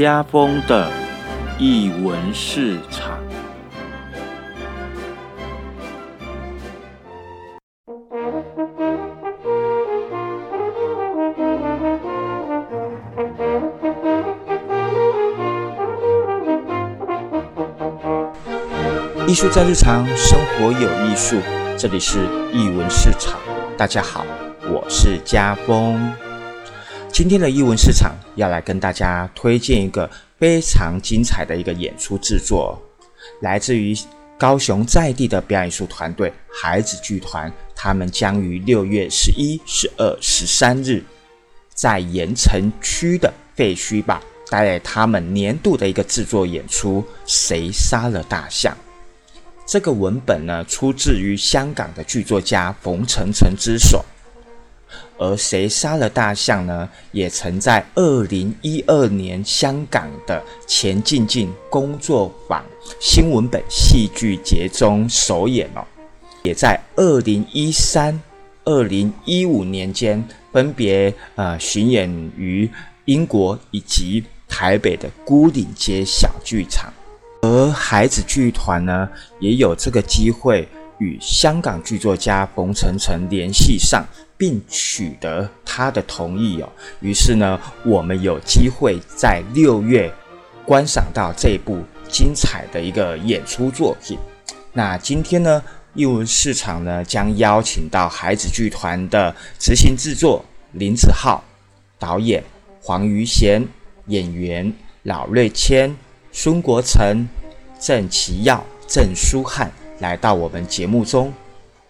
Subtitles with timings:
[0.00, 0.90] 家风的
[1.58, 3.18] 译文市场。
[19.26, 21.36] 艺术在日常，生活有艺术。
[21.76, 22.20] 这里是
[22.54, 23.38] 艺文市场，
[23.76, 24.24] 大家好，
[24.62, 26.29] 我是家风。
[27.20, 32.80] 今天的艺文市场要来跟大家推荐一个非常精彩的一个演出制作，
[33.42, 33.94] 来自于
[34.38, 41.04] 高雄在地的表演艺术团队孩子剧团，他们将于六月十一、十二、十三日
[41.74, 48.74] 在盐城区的废墟吧带来他们年度的一个制作演出《谁杀了大象》。
[49.66, 54.02] 这个文本呢，出自于香港的剧作家冯程程之手，
[55.18, 56.88] 而谁杀了大象呢？
[57.12, 62.64] 也曾在二零一二年香港的钱进进工作坊
[62.98, 65.84] 新闻本戏剧节中首演哦，
[66.42, 68.18] 也在二零一三、
[68.64, 72.70] 二零一五年间分别呃巡演于
[73.04, 76.92] 英国以及台北的孤岭街小剧场。
[77.42, 80.68] 而孩子剧团呢，也有这个机会
[80.98, 84.04] 与香港剧作家冯程程联系上，
[84.40, 86.68] 并取得他的同意哦。
[87.00, 90.10] 于是呢，我们有机会在六月
[90.64, 94.18] 观赏到这部精彩的一个演出作品。
[94.72, 101.44] 那今天呢，艺文市场呢将邀请到孩子剧团的执行制作林子浩、
[101.98, 102.42] 导演
[102.80, 103.62] 黄瑜贤、
[104.06, 105.94] 演员老瑞谦。
[106.32, 107.28] 孙国成、
[107.78, 111.30] 郑其耀、郑书汉来到我们节目中，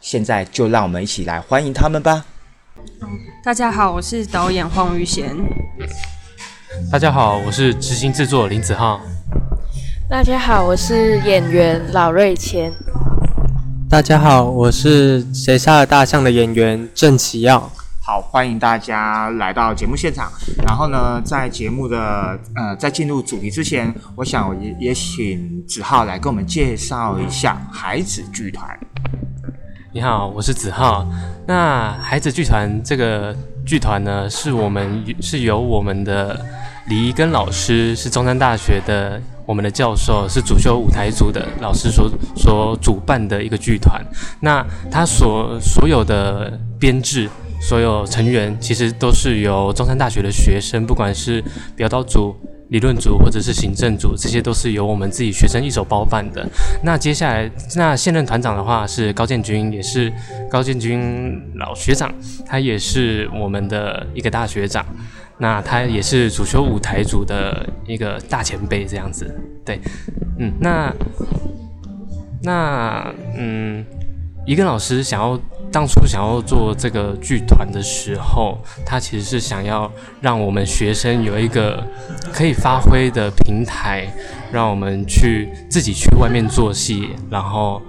[0.00, 2.24] 现在就让我们一起来欢迎他们吧。
[3.42, 5.34] 大家好，我是导演黄宇贤。
[6.90, 9.00] 大家好，我是执行制作林子浩。
[10.08, 12.72] 大家好，我是演员老瑞谦。
[13.88, 17.70] 大家好，我是谁杀了大象的演员郑启耀。
[18.02, 20.30] 好，欢迎大家来到节目现场。
[20.66, 28.68] 然后呢，在节目的呃，在进入主题之前，我想也也请子浩来跟我们介绍一下孩子剧团。
[29.92, 31.04] 你好，我是子浩。
[31.48, 33.34] 那孩子剧团这个
[33.66, 36.40] 剧团呢，是我们是由我们的
[36.86, 44.00] 李一根老师，是中山大学的我们的教授，是主修舞台组的老师所所主办的一个剧团。
[44.40, 47.28] 那他所所有的编制。
[47.62, 51.44] 所有成员其实都是由中山大学的学生，不管是
[51.76, 52.34] 表导组、
[52.70, 56.48] 理论组或者是行政组，这些都是由我们自己学生一手包办的。
[56.82, 60.12] 那接下来，那现任团长的话是高建军，也是
[60.48, 62.12] 高建军老学长，
[62.46, 64.86] 他也是我们的一个大学长。
[65.38, 69.34] 那他也是主修舞台组的一个大前辈，这样子。
[69.64, 69.80] 对，
[70.38, 70.94] 嗯，那
[72.42, 73.84] 那嗯。
[74.50, 75.38] 一个老师想要
[75.70, 79.88] 当初想要做这个剧团的时候，他其实是想要
[80.20, 81.86] 让我们学生有一个
[82.32, 84.12] 可以发挥的平台，
[84.50, 87.80] 让我们去自己去外面做戏，然后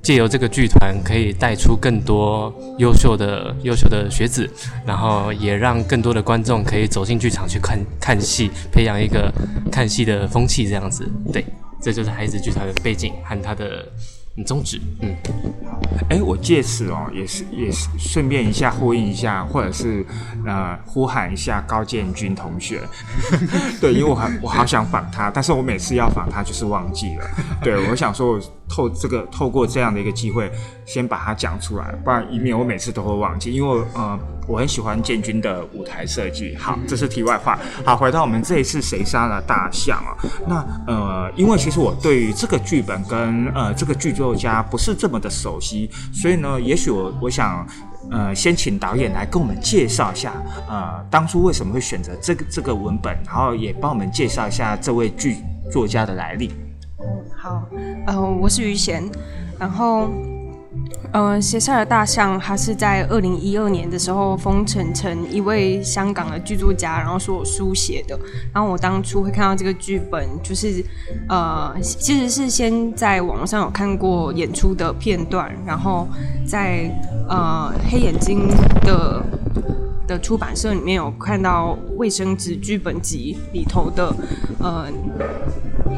[0.00, 4.48] 借由这个剧团可以带出更多优秀的优秀的学子，
[4.86, 9.30] 然后也让更多的观众可以走进剧场去看看戏，培养一个
[9.70, 11.06] 看戏的风气，这样子。
[11.30, 11.44] 对，
[11.82, 13.84] 这就是孩子剧团的背景和他的。
[14.44, 15.14] 宗旨，嗯，
[16.08, 20.04] 哎，我借此哦，也是也是顺便一下呼应一下，或者是
[20.46, 22.80] 呃呼喊一下高建军同学，
[23.80, 27.26] 对，因为我很我好想访他，但是我每次要访他就是忘记了，
[27.62, 30.50] 对我想说透这个透过这样的一个机会，
[30.86, 34.18] 先把它讲出来，不然以免我每次都会忘记，因为呃。
[34.48, 36.56] 我很喜欢建军的舞台设计。
[36.56, 37.56] 好，这是题外话。
[37.84, 40.10] 好，回到我们这一次谁杀了大象啊？
[40.44, 47.64] 那呃，因为其实我对于这个剧本跟呃这个剧作家不是这么的熟悉，所以呢，也许我我想
[48.10, 50.32] 呃先请导演来跟我们介绍一下
[50.68, 55.36] 呃当初为什么会选择这个这个文本，然后也帮我们介绍一下这位剧
[55.70, 56.50] 作家的来历。
[57.02, 57.68] 嗯，好，
[58.06, 59.02] 呃，我是于贤，
[59.58, 60.08] 然后。
[61.12, 68.16] 呃，写下的大象，他是在二零一二年的时候，封成成一位香港的剧作家，然后所书写的。
[68.52, 70.84] 然后我当初会看到这个剧本，就是
[71.28, 76.06] 呃，其实是先在网上有看过演出的片段，然后
[76.46, 76.88] 在
[77.28, 78.46] 呃黑眼睛
[78.82, 79.20] 的
[80.06, 84.14] 的出版社里面有看到卫生纸剧本集里头的
[84.60, 84.86] 呃。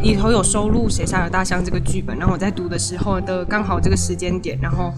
[0.00, 4.92] 里头有收录《谁杀了大象》这个剧本，然后我在读的时候的刚好这个时间点，然后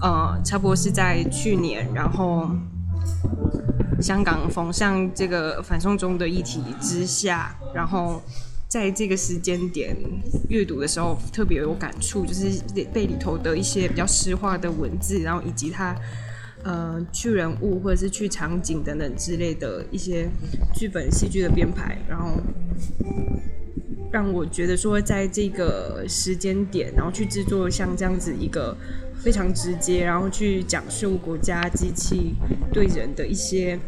[0.00, 2.50] 呃，差不多是在去年，然后
[4.00, 8.22] 香港逢上这个反送中的议题之下，然后
[8.68, 9.96] 在这个时间点
[10.48, 12.60] 阅读的时候特别有感触，就是
[12.92, 15.96] 被里头的一些比较诗化的文字，然后以及它
[16.62, 20.28] 呃去人物或者是去场景等等之类的一些
[20.74, 22.40] 剧本戏剧的编排，然后
[24.14, 28.76] 让我觉得说在这个时间点，然后去制作像这样子一个。
[29.24, 32.34] 非常直接，然后去讲述国家机器
[32.70, 33.78] 对人的一些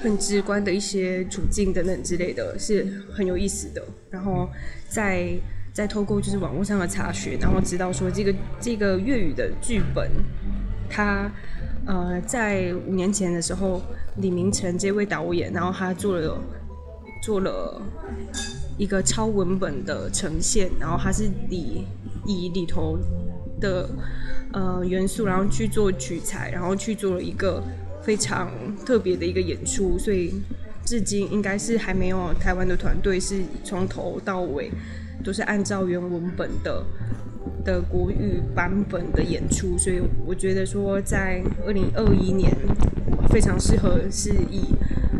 [0.00, 3.80] 很直观的一些处境等等之类的，是很有意思的。
[4.10, 4.48] 然后
[4.88, 5.32] 再
[5.72, 10.10] 再透过就是网络上的查询，然后知道说这个这个粤语的剧本，
[10.90, 11.30] 它
[11.86, 13.80] 呃在五年前的时候，
[14.16, 16.36] 李明成这位导演，然后他做了
[17.22, 17.80] 做了
[18.76, 21.84] 一个超文本的呈现，然后它是以
[22.26, 22.98] 以里头
[23.60, 23.88] 的。
[24.52, 27.60] 呃，元素，然后去做取材，然后去做了一个
[28.04, 28.48] 非常
[28.86, 30.32] 特别的一个演出，所以
[30.84, 34.70] 至今应该是还没有台湾的团队是从头到尾
[35.24, 36.84] 都是按照原文本的
[37.64, 42.56] 的国语版本的演出，所以我觉得说在二零二一年
[43.34, 44.76] 非常适合是以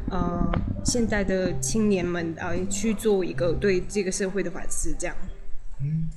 [0.09, 0.49] 呃
[0.85, 5.17] 现代的青年们来去做一个对这个社会的反思，这样。
[5.83, 6.09] 嗯。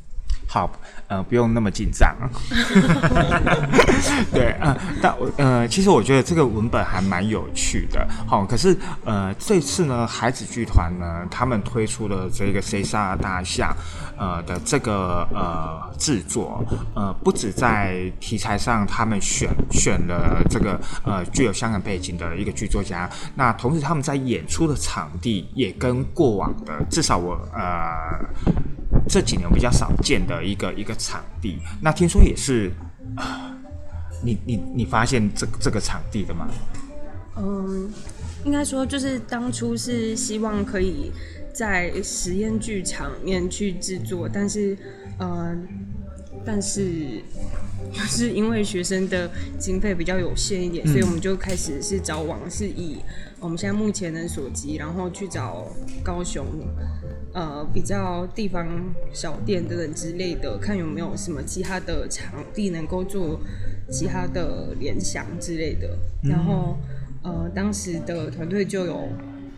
[0.45, 0.71] 好，
[1.07, 2.15] 呃，不用那么紧张。
[4.31, 8.07] 对，呃，但呃，其实我觉得这个文本还蛮有趣的。
[8.25, 13.69] 好，可是呃，这次呢，孩子剧团呢，他们推出了这个《C 杀大象》
[14.17, 16.63] 呃的这个呃制作，
[16.95, 27.61] 呃，不止在题材上，他们选选了这个呃具有香港背景的一个剧作家，那同时他们在演出的场地也跟过往的，至少我呃。
[29.07, 32.71] 这几年比较少见的一个一个场地，那听说也是，
[34.23, 36.47] 你你你发现这这个场地的吗？
[37.37, 37.91] 嗯，
[38.43, 41.11] 应该说就是当初是希望可以
[41.53, 44.77] 在实验剧场面去制作，但是
[45.19, 45.55] 呃，
[46.45, 47.21] 但是
[47.93, 52.97] 就是因为学生的经费比较有限一点，所以我们就开始是找网，是以
[53.39, 55.67] 我们现在目前的所及，然后去找
[56.03, 56.45] 高雄。
[57.33, 58.67] 呃，比较地方
[59.13, 63.39] 小店等等之类的，看有没有什么其他的场地能够做
[63.91, 65.97] 其他的联想之类的。
[66.23, 66.77] 然后，
[67.23, 69.09] 呃，当时的团队就有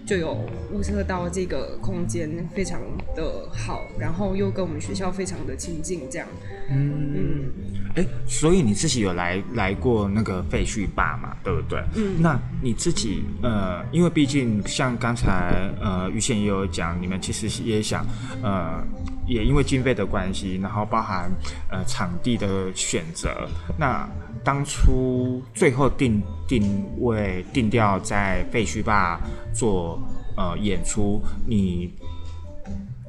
[0.05, 0.37] 就有
[0.73, 2.81] 物色到这个空间非常
[3.15, 6.27] 的好，然后又跟我们学校非常的亲近，这样。
[6.69, 7.51] 嗯。
[7.95, 11.35] 哎，所以你自己有来来过那个废墟坝嘛？
[11.43, 11.83] 对不对？
[11.95, 12.21] 嗯。
[12.21, 18.05] 那你自己呃，因为毕竟像刚才呃于宪也有讲，你们其实也想
[18.43, 18.83] 呃，
[19.27, 21.31] 也因为经费的关系，然后包含
[21.71, 23.47] 呃场地的选择，
[23.77, 24.07] 那
[24.43, 29.19] 当初最后定定位定调在废墟坝
[29.53, 30.01] 做
[30.37, 31.93] 呃演出，你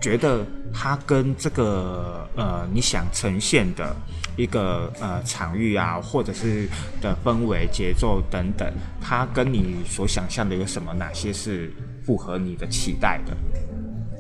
[0.01, 3.95] 觉得它跟这个呃你想呈现的？
[4.37, 6.69] 一个呃场域啊，或者是
[7.01, 10.93] 的氛围、节奏等等，它跟你所想象的有什么？
[10.95, 11.73] 哪些是
[12.05, 13.37] 符合你的期待的？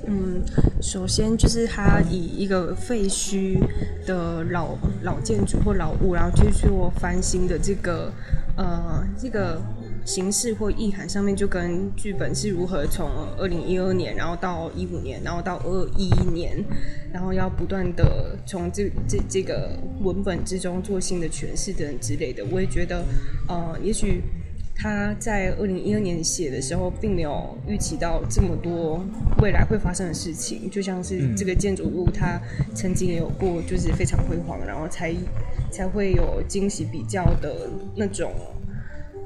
[0.06, 0.42] 嗯，
[0.82, 3.58] 首先就是它以一个废墟
[4.06, 8.12] 的老老建筑或老物，然后去做翻新的这个
[8.56, 9.60] 呃这个。
[10.04, 16.56] 形式或意涵上面就跟剧本是如何从二零一二年，然后到一五年，然后到二一年，
[17.12, 22.44] 然后要不断的从这这这个文本之中做新的诠释等之类的。
[22.50, 23.04] 我也觉得，
[23.46, 24.22] 呃，也许
[24.74, 29.04] 他在二零一二年写的时候，并没有预期到这么多
[29.40, 30.68] 未来会发生的事情。
[30.70, 32.40] 就像是这个建筑物，它
[32.74, 35.14] 曾经也有过就是非常辉煌，然后才
[35.70, 38.32] 才会有惊喜比较的那种。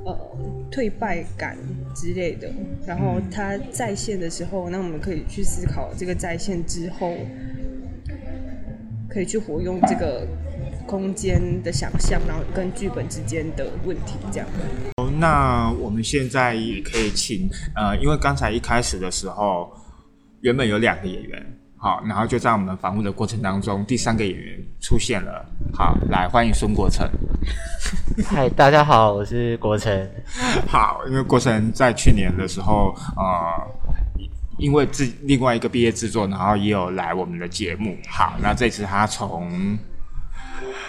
[0.04, 0.18] 呃，
[0.70, 1.56] 退败感
[1.94, 2.50] 之类的，
[2.86, 7.14] 然后他在线的时候，那我们可以去思考这个在线之后，
[9.08, 10.26] 可以去活用这个
[10.86, 14.46] 空间的想象，然后跟剧本之间的问题这样。
[14.96, 19.72] 哦，那我们现在也可以请呃，因为刚才一开始的时候，
[20.42, 21.44] 原本有两个演员。
[21.76, 25.44] 好，然后就在我们访问的过程当中，第三个演员出现了。
[25.70, 27.06] 好，来欢迎孙国成。
[28.26, 30.10] 嗨，大家好，我是国成。
[30.66, 34.22] 好，因为国成在去年的时候，呃，
[34.58, 37.96] 因为自另外一个毕业制作，然后也有来我们的节目。
[38.08, 39.78] 好，那这次他从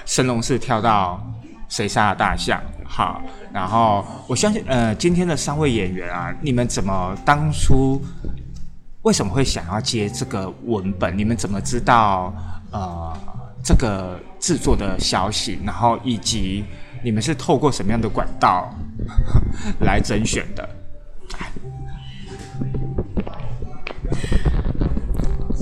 [0.06, 1.22] 神龙寺跳到
[1.70, 2.62] 谁杀了大象？
[2.86, 3.22] 好，
[3.52, 8.02] 然后我相信，呃，今天的三位演员啊，你们怎么当初？
[9.02, 11.16] 为什么会想要接这个文本？
[11.16, 12.34] 你们怎么知道
[12.72, 13.16] 呃
[13.66, 16.64] 这个制作的消息，然后以及
[17.04, 18.70] 你们是透过什么样的管道
[19.80, 20.70] 来甄选的？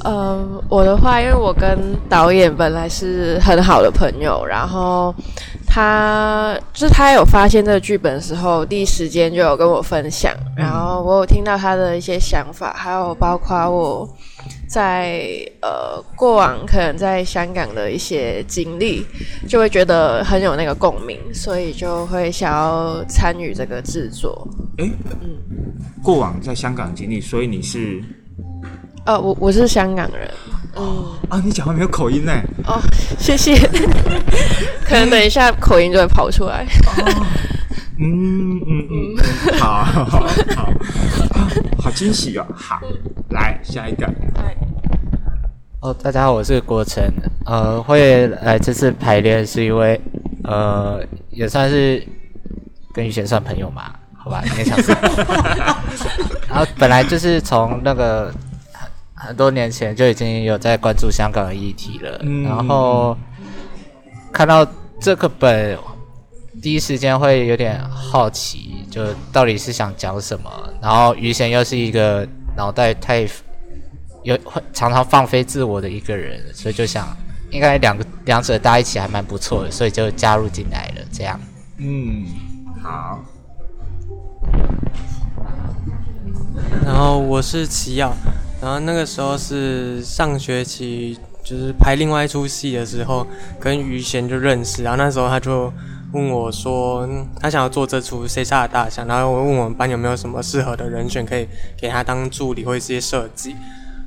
[0.03, 5.15] 嗯，我的话，因为我跟导演本来是很好的朋友，然后
[5.65, 14.09] 他就是他有发现这个剧本的时候，第一时间就有跟我分享，然后我有听到他的一些想法，还有包括我。
[14.67, 15.29] 在
[15.61, 19.05] 呃过往可能在香港的一些经历，
[19.47, 24.47] 就会觉得很有那个共鸣，所以就会想要参与这个制作。
[24.77, 24.89] 哎，
[26.01, 28.01] 过往在香港的经历，所以你是
[29.05, 30.31] 呃，我我是香港人，
[30.75, 32.31] 哦，啊，你讲话没有口音呢。
[32.65, 32.79] 哦，
[33.19, 33.55] 谢谢，
[34.85, 36.65] 可能等一下口音就会跑出来。
[37.99, 40.73] 嗯嗯嗯，好好好，
[41.77, 42.45] 好惊喜哦。
[42.55, 42.81] 好，
[43.33, 44.07] 来下一个。
[45.81, 47.03] 哦，大家好，我是国成。
[47.45, 49.99] 呃，会来这次排练是因为，
[50.43, 52.01] 呃，也算是
[52.93, 54.91] 跟于贤算朋友嘛，好吧，勉强是。
[56.47, 58.31] 然 后本来就是从那个
[58.71, 63.17] 很很多年前就已经有在关注香港的议题了，然后
[64.31, 64.65] 看到
[64.99, 65.77] 这个本，
[66.61, 70.49] 第一时间会有点好奇，就到底是想讲什么。
[70.81, 73.27] 然后于贤又是一个脑袋太。
[74.23, 77.13] 有会常常放飞自我的一个人，所以就想
[77.51, 81.01] 应该两个两者搭一起还蛮不错的，所以就加入进来了。
[81.11, 81.37] 这样，
[81.75, 82.25] 嗯，
[82.81, 83.19] 好。
[86.85, 88.13] 然后我是齐耀，
[88.61, 93.27] 然后那个时候是上学期，就是拍另外一出戏的时候，
[93.59, 94.83] 跟于贤就认识。
[94.83, 95.69] 然后那时候他就
[96.13, 103.55] 问我说，他想要做这出《谁杀了大象》，然后我问我们班有没有什么适合的人选可以给他当助理或者一些设计。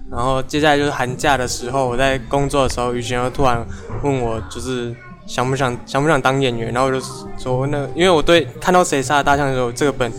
[0.09, 3.67] 然后接下来就是寒假的时候，我在工作的时候，于贤又突然
[4.05, 4.95] 问我，就是
[5.27, 7.05] 想不想想不想当演员，然后我就
[7.37, 10.13] 说那因为我对看到谁杀了大象的时候，这个本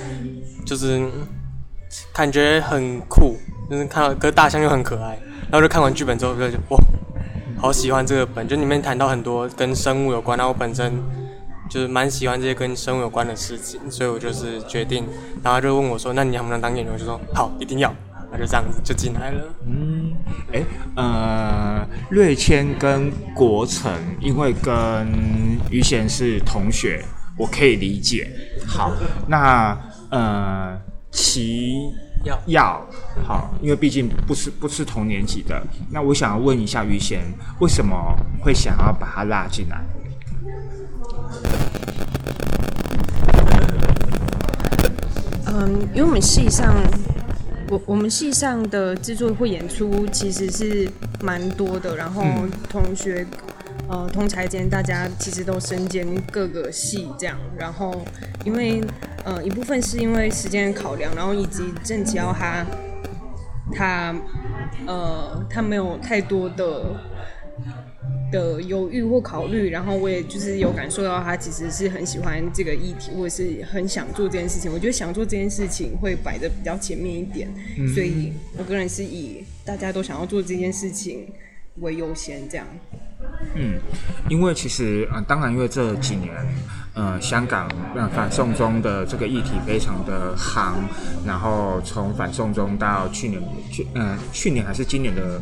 [0.65, 1.01] 就是
[2.11, 3.37] 感觉很酷，
[3.71, 5.17] 就是看到个大象又很可爱，
[5.49, 6.77] 然后就看完剧本之后就哇，
[7.57, 10.91] 好喜欢这个本，就里面谈到很多跟生物有关，然后我本身
[11.69, 15.05] 就是蛮喜欢这些跟生物有关的事情，所以我就是决定，
[15.43, 16.93] 然后就问我说，那你能不能当演员？
[16.93, 17.93] 我就说好，一定要。
[18.29, 19.41] 那就这样子就进来了。
[19.65, 20.13] 嗯，
[20.51, 20.61] 哎，
[20.97, 25.07] 呃，瑞谦跟国成，因为跟
[25.71, 27.01] 于贤是同学，
[27.37, 28.29] 我可以理解。
[28.67, 28.91] 好，
[29.29, 29.77] 那
[30.09, 30.77] 呃，
[31.09, 31.89] 齐
[32.25, 32.85] 耀耀，
[33.25, 35.65] 好，因为毕竟不是不是同年级的。
[35.89, 37.21] 那我想要问一下于贤，
[37.61, 37.95] 为什么
[38.41, 39.81] 会想要把他拉进来？
[45.47, 46.75] 嗯，因为我们系上。
[47.69, 52.23] 我我们系上的制作会演出其实是蛮多的，然后
[52.69, 53.27] 同学
[53.89, 58.05] 呃同才间大家其实都身兼各个系这样，然后
[58.45, 58.81] 因为
[59.25, 62.65] 呃一部分是因为时间考量，然后以及郑启耀他
[63.73, 64.15] 他
[64.85, 66.95] 呃他没有太多的。
[68.31, 74.71] 的犹豫或考虑，然后我也就是有感受到他其实是很喜欢这个议题，或者是很想做这件事情。
[74.71, 77.47] 我觉得想做这件事情会摆的比较前面一点，
[77.93, 81.27] 所以我个人是以大家都想要做这件事情
[81.79, 82.67] 为优先这样。
[83.55, 83.79] 嗯，
[84.29, 86.33] 因为其实呃，当然因为这几年
[86.93, 90.73] 呃，香港呃反送中的这个议题非常的夯，
[91.25, 93.41] 然后从反送中到去年
[93.71, 95.41] 去嗯去年还是今年的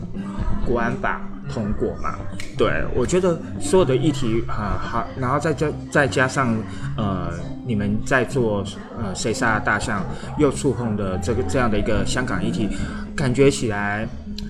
[0.65, 1.22] 国安法。
[1.48, 2.16] 通过嘛？
[2.58, 6.58] 对，我觉得所有的议题啊，好，然后再加再加上
[6.98, 7.32] 呃，
[7.66, 8.64] 你们在做
[8.98, 10.04] 呃谁杀大象
[10.38, 12.68] 又触碰的这个这样的一个香港议题，
[13.16, 14.08] 感觉起来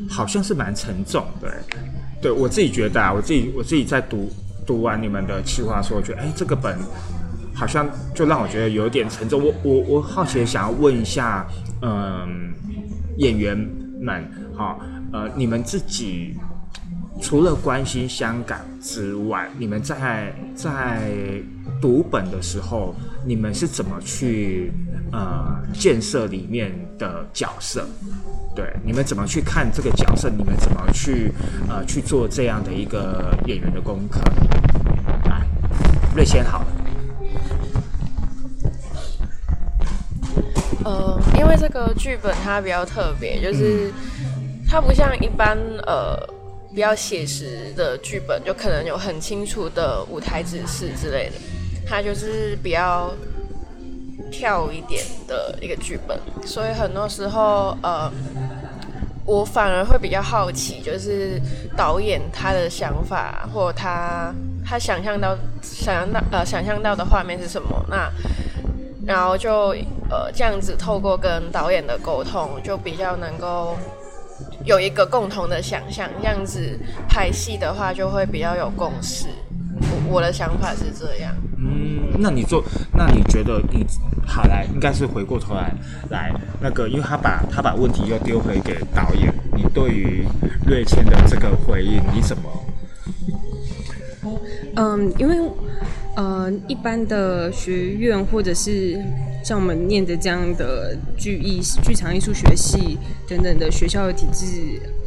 [0.09, 1.49] 好像是蛮沉重，对，
[2.21, 4.31] 对我自己觉得啊，我自己我自己在读
[4.65, 6.77] 读完你们的企划书，我觉得哎，这个本
[7.53, 9.43] 好像就让我觉得有点沉重。
[9.43, 11.45] 我我我好奇想要问一下，
[11.81, 12.53] 嗯，
[13.17, 13.57] 演员
[13.99, 14.23] 们，
[14.55, 14.79] 好，
[15.11, 16.35] 呃，你们自己。
[17.21, 21.01] 除了关心香港之外，你们在在
[21.81, 22.93] 读本的时候，
[23.25, 24.71] 你们是怎么去
[25.11, 27.87] 呃建设里面的角色？
[28.55, 30.29] 对，你们怎么去看这个角色？
[30.29, 31.31] 你们怎么去
[31.67, 34.19] 呃去做这样的一个演员的功课？
[35.27, 35.41] 来，
[36.15, 36.67] 瑞先好了。
[40.83, 43.91] 呃，因为这个剧本它比较特别，就是
[44.67, 45.57] 它不像一般
[45.87, 46.34] 呃。
[46.75, 51.37] 比较写实的剧本，就可能有很清楚的舞台指示之类的。
[51.87, 53.13] 它就是比较
[54.29, 58.11] 跳一点的一个剧本，所以很多时候，呃，
[59.25, 61.39] 我反而会比较好奇，就是
[61.77, 64.33] 导演他的想法，或他
[64.65, 67.85] 他想象到想象到呃想象到的画面是什么。
[67.87, 68.11] 那
[69.07, 69.69] 然后就
[70.09, 73.77] 呃这样子透过跟导演的沟通，就比较能够。
[74.65, 79.27] 有一个共同的想象，这样子拍戏的话就会比较有共识。
[79.79, 81.35] 我我的想法是这样。
[81.57, 83.85] 嗯，那你做，那你觉得你
[84.25, 85.71] 好来，应该是回过头来
[86.09, 90.25] 来那个，因为他把他把问题又丢回给导演，你对于
[90.65, 92.49] 瑞谦的这个回应，你怎么？
[94.77, 95.37] 嗯，因为
[96.15, 98.97] 呃，一般的学院或者是
[99.43, 104.45] 像我们念的这样的剧艺、剧场艺术学系等等的学校的体制，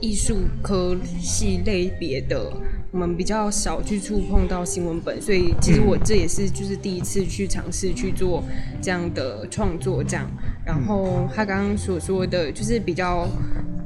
[0.01, 2.53] 艺术科系类别的。
[2.91, 8.43] 我们比较少去触碰到新闻本，所以其实我这也是就是第一次去尝试去做
[8.81, 10.27] 这样的创作，这样。
[10.65, 13.29] 然后他刚刚所说的，就是比较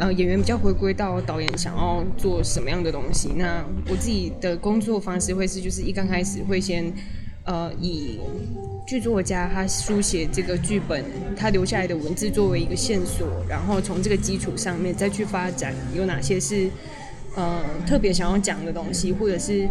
[0.02, 3.30] 呃演员比较回归到导演想要做什么样的东西。
[3.37, 6.92] 那我自己的工作方式会是，就是一刚开始会先
[7.44, 8.18] 呃以
[8.85, 11.04] 剧作家他书写这个剧本
[11.37, 16.68] 他留下来的文字作为一个线索，然后从这个基础上面再去发展有哪些是。
[17.35, 19.66] 呃，特别想要讲的东西，或者是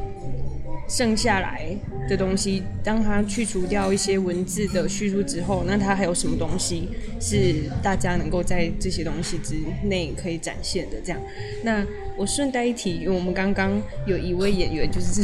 [0.88, 1.66] 剩下来
[2.10, 10.98] 的东西，当他去除掉一些文字的叙述之后，那他还有什么东西是大家能够在这些东西之内可以展现的？
[11.04, 11.20] 这样，
[11.64, 11.86] 那
[12.18, 15.22] 我顺带一提，因为我们刚刚有一位演员就是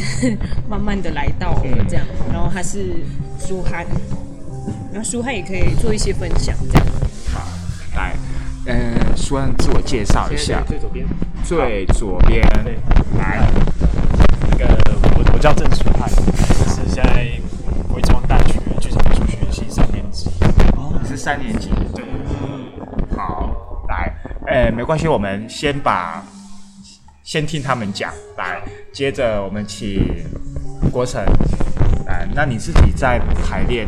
[0.70, 2.86] 慢慢的来到了这样，然后他是
[3.40, 3.86] 舒汉，
[4.94, 6.88] 那舒汉也可以做一些分享，这样。
[7.34, 7.42] 好，
[7.96, 8.16] 来，
[8.68, 10.64] 嗯，舒汉自我介绍一下。
[10.68, 11.06] 最左边。
[11.44, 12.42] 最左边，
[13.18, 13.50] 来，
[14.52, 14.78] 那个
[15.38, 17.30] 我我叫郑书汉，是现在
[17.94, 20.32] 贵州大学剧场艺术学系三年级。
[20.76, 21.70] 哦，你是三年级？
[21.94, 22.04] 对。
[23.16, 24.12] 好，来，
[24.48, 26.26] 哎，没关系，我们先把
[27.22, 30.26] 先听他们讲，来，接着我们请
[30.92, 31.24] 郭成，
[32.08, 33.88] 来，那你自己在排练，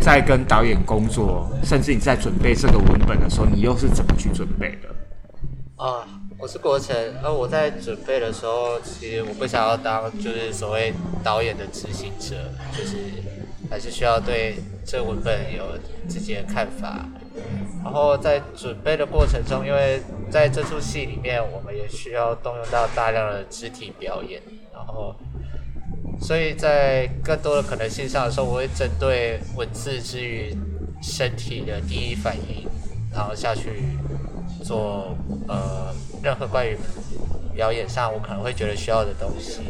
[0.00, 4.88] 在跟导演工作，甚至你在准备这个文本的时候，你又是怎么去准备的？
[5.84, 6.08] 啊。
[6.40, 12.36] 我是国成，而我在准备的时候，其实我不想要当就是所谓导演的执行者，
[12.72, 12.96] 就是
[13.68, 14.54] 还是需要对
[14.86, 15.76] 这文本有
[16.08, 17.04] 自己的看法。
[17.82, 24.40] 然后在准备的过程中，因为在这出戏里面，我们也需要动用到大量的肢体表演，
[24.72, 25.12] 然后
[26.20, 30.56] 所以在更多的可能性上的时候，我会针对文字之于
[31.02, 32.68] 身体的第一反应，
[33.12, 33.82] 然后下去
[34.62, 35.16] 做
[35.48, 35.92] 呃。
[36.22, 36.76] 任何关于
[37.54, 39.60] 表演上我可能会觉得需要的东西，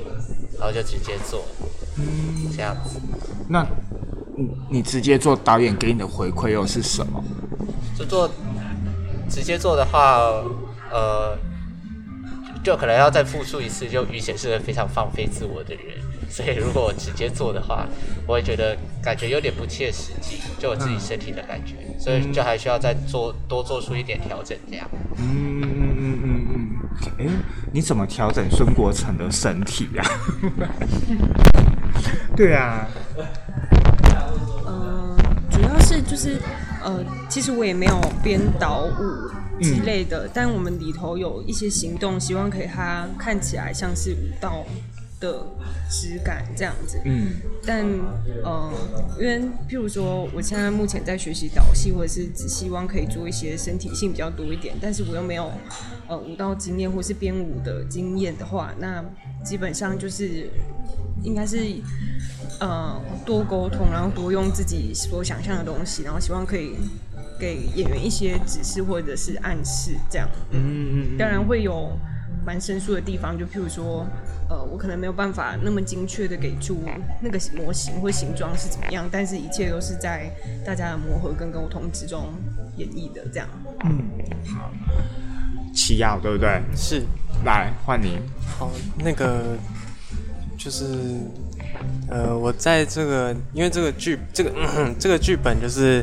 [0.59, 1.45] 然后就直接做，
[2.55, 3.01] 这样子。
[3.49, 3.67] 那，
[4.37, 7.25] 你你直接做导演给你的回馈又是什么？
[7.97, 8.31] 就做
[9.29, 10.19] 直接做的话，
[10.91, 11.37] 呃，
[12.63, 13.89] 就可能要再复述一次。
[13.89, 15.83] 就于显是个非常放飞自我的人，
[16.31, 17.87] 所以如果我直接做的话，
[18.27, 24.87] 我会觉得感觉有点不切实际，就我自己身体的感觉，所以就还需要再做多做出一点调整，这样。
[25.17, 26.28] 嗯。
[27.19, 27.27] 哎，
[27.73, 30.05] 你怎么调整孙国成的身体呀？
[32.37, 32.87] 对啊，
[34.67, 35.17] 嗯，
[35.51, 36.39] 主要是就是
[36.85, 44.65] 呃，其实我也没有编导舞之类的，但我们里头有一些行动，希望可以他看起来像是舞蹈。
[45.21, 45.45] 的
[45.91, 47.33] 质感这样子，嗯，
[47.67, 47.85] 但
[48.45, 48.73] 呃，
[49.19, 55.51] 因为譬如说，我现在目前在学习导戏，或者是只希望可以做一些身体性比较多一点，但是我又没有
[56.07, 59.05] 呃舞蹈经验或是编舞的经验的话，那
[59.45, 60.49] 基本上就是
[61.25, 61.59] 应该是
[62.61, 66.77] 呃多沟通，然后多用自己所想象的东西，然后希望可以
[67.41, 71.91] 给演员一些指示或者是暗示，这样，嗯嗯嗯，当然会有
[72.47, 74.07] 蛮生疏的地方，就譬如说。
[74.51, 76.83] 呃，我可能没有办法那么精确的给出
[77.21, 80.31] 那个模型或形状是怎么样，但是一切都是在
[80.65, 82.33] 大家的磨合跟沟通之中
[82.79, 83.47] 演绎的，这样。
[83.85, 84.03] 嗯，
[84.47, 84.71] 好，
[85.75, 86.63] 奇耀对不对？
[86.75, 87.03] 是，
[87.45, 88.19] 来换你。
[88.59, 89.55] 好，那个
[90.57, 90.87] 就是
[92.09, 94.51] 呃，我在这个因为这个剧这个
[94.99, 96.03] 这个剧本就是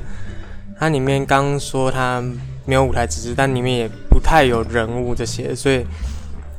[0.79, 2.23] 它里面刚说它
[2.63, 5.83] 没有舞台指示，但里面也不太有人物这些，所以。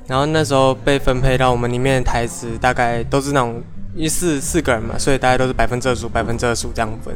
[0.09, 3.61] 然后那时候被分配到我们里面的台词，大概都是那种
[3.97, 7.13] 一四四个人嘛，所以大概都是百分之二十五、百分之二十五这样分。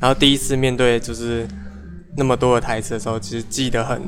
[0.00, 1.46] 然后第一次面对就是
[2.16, 4.02] 那么多的台词的时候，其实记得很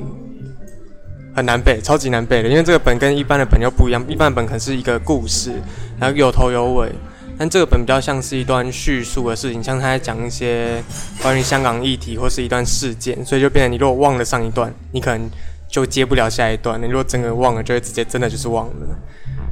[1.33, 4.05] 很难背，超级难背的，因为这个本跟一般的本又不一样。
[4.09, 5.53] 一般的本可能是一个故事，
[6.01, 6.91] 然后有头有尾，
[7.39, 10.83] 但这个本比较像是一段叙述的事情，像他在讲一些
[11.23, 15.31] 关于香港议题或是一段事件，所以就变成你如果忘了上一段，你可能。
[15.75, 16.81] 就接不了下一段。
[16.81, 18.75] 你如果真的忘了，就会直接真的就是忘了。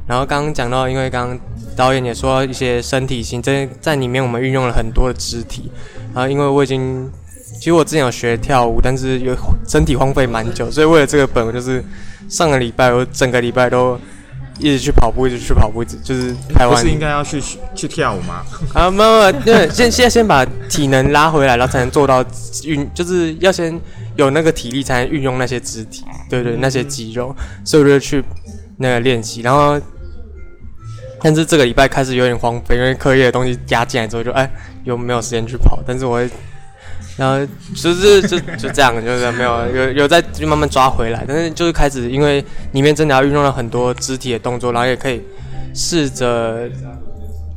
[0.07, 1.39] 然后刚刚讲到，因为刚刚
[1.75, 5.69] 导演也说一些身体性，在在里面我们运用了很多的肢体。
[6.13, 7.11] 然后因为我已经，
[7.57, 9.35] 其实我之前有学跳舞，但是有
[9.67, 11.83] 身体荒废蛮久，所以为了这个本，我就是
[12.29, 13.99] 上个礼拜我整个礼拜都
[14.59, 17.43] 一直去跑步，一直去跑步，就是拍完不是应该要去
[17.75, 18.45] 去跳舞吗？
[18.73, 22.23] 啊，没有没有，对，先现在先把体能拉回来，然后才能做到
[22.63, 23.77] 运，就是要先
[24.15, 26.03] 有那个体力，才能运用那些肢体，
[26.41, 28.23] 对对，那些肌肉，所以我就去
[28.77, 29.79] 那个练习，然后，
[31.21, 34.49] 但是这个礼拜开始有点荒废，因为课业的东西加进来之后，就哎，
[34.83, 36.29] 又没有时间去跑，但是我会，
[37.17, 45.21] 然后就是就就这样，就是没有有有在就慢慢抓回来，但是就是开始，因为里面真的要运用了很多肢体的动作，然后也可以
[45.73, 46.69] 试着。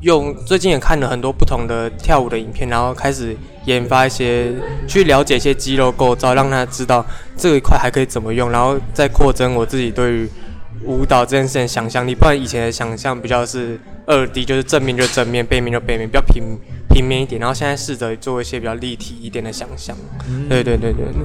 [0.06, 4.52] 用最近也看了很多不同的跳舞的影片，然后开始研发一些，
[4.86, 7.04] 去了解一些肌肉构造，让他知道
[7.36, 10.28] 这一块还可以怎么用，然后再扩增我自己对于
[10.84, 12.14] 舞蹈这件事情想象力。
[12.14, 16.56] 不然以前的想象比较是二 D，就是正面就正面，背面就背面，比较平
[16.88, 17.40] 平面一点。
[17.40, 19.96] 然后现在试着做一些比较立体一点的想象。
[20.48, 21.22] 对对对对对。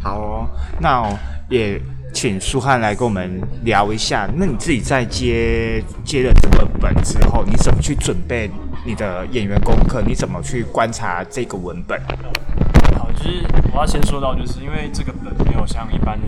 [0.00, 0.46] 好哦，
[0.80, 1.04] 那
[1.50, 1.80] 也。
[2.12, 8.50] 请苏汉来跟我们聊一下，那你自己在接接了这个本之后，你怎么去准备
[8.86, 10.02] 你的演员功课？
[10.06, 12.00] 你怎么去观察这个文本？
[12.96, 16.18] 好，就是我要先说到，就是因为这个本没有像一般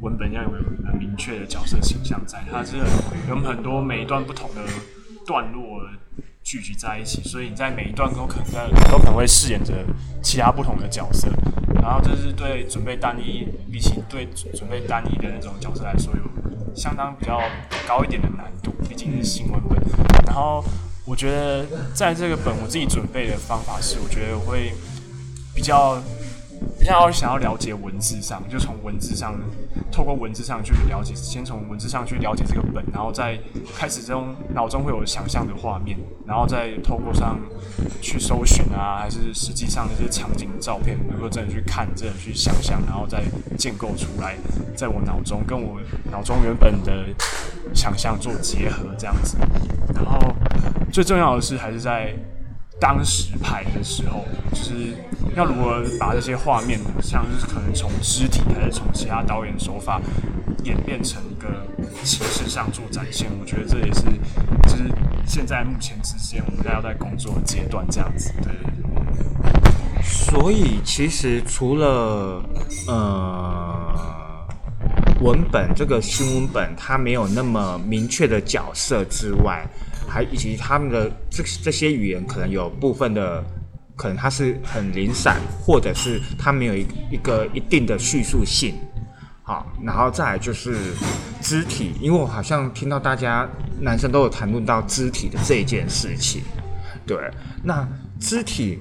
[0.00, 0.50] 文本一样有
[0.86, 2.76] 很明确的角色形象在，它是
[3.28, 4.62] 有很多每一段不同的
[5.26, 5.80] 段落。
[6.46, 9.84] 聚集在一起，所以你在每一段都可能在都可能会饰演着
[10.22, 11.26] 其他不同的角色，
[11.82, 17.42] 然后这是对准备单一比起对准备单一的那种角色来说，有相当比较
[17.88, 19.76] 高一点的难度，毕竟是新文本。
[20.24, 20.64] 然后
[21.04, 24.72] 我觉得在这个本我自己准备的方法是，我觉得我会
[25.52, 26.00] 比较。
[26.78, 29.34] 比较想要了解文字上，就从文字上，
[29.90, 33.38] 透过文字上去了解，先从文字上去了解这个本，然后再
[33.76, 37.38] 开始这种脑中会有想象的画面，然后再透过上
[38.00, 43.24] 去搜寻啊，还是实际上那些场景照片，能够真的去看，真的去想象，然后再
[43.58, 44.36] 建构出来，
[44.76, 47.06] 在我脑中跟我脑中原本的
[47.74, 49.36] 想象做结合，这样子。
[49.94, 50.18] 然后
[50.92, 52.14] 最重要的是，还是在。
[52.78, 54.94] 当时拍的时候，就是
[55.34, 60.00] 要如何把这些画面，像是可能从肢体还是从其他导演手法
[60.64, 61.48] 演变成一个
[62.04, 64.02] 形式上做展现，我觉得这也是
[64.64, 64.92] 就是
[65.26, 68.30] 现在目前之间我们大家在工作阶段这样子。
[68.42, 68.52] 对。
[70.02, 72.42] 所以其实除了
[72.88, 74.46] 呃
[75.22, 79.66] 文本这个新文本它没有那么明确的角色之外。
[80.16, 83.44] 还以及他们的这这些语言可能有部分的，
[83.94, 88.74] 可能它是很零散，或者是它没有一一个一定的叙述性。
[89.42, 90.74] 好，然后再来就是
[91.42, 93.46] 肢体，因为我好像听到大家
[93.78, 96.40] 男生都有谈论到肢体的这件事情。
[97.06, 97.18] 对，
[97.62, 97.86] 那
[98.18, 98.78] 肢体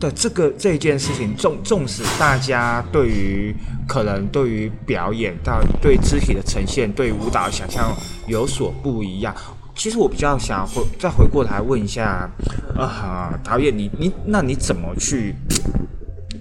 [0.00, 3.54] 的这个这件事情，纵纵使大家对于
[3.86, 7.94] 可能对于表演到对肢体的呈现，对舞蹈想象
[8.26, 9.36] 有所不一样。
[9.74, 12.30] 其实我比较想回再回过来问一下，
[12.76, 15.34] 啊，导演，你你那你怎么去？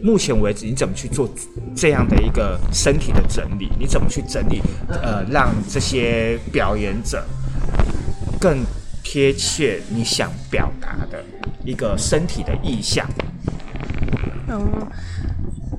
[0.02, 1.30] 目前为止你怎么去做
[1.74, 3.72] 这样的一个身体的整理？
[3.80, 4.62] 你怎么去整理？
[4.90, 7.26] 呃，让这些表演者
[8.38, 8.66] 更
[9.02, 11.24] 贴切你想表达的
[11.64, 13.08] 一个身体的意象？
[14.50, 14.62] 嗯，